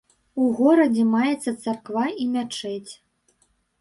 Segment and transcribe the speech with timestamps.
[0.43, 2.91] У горадзе маецца царква і мячэць.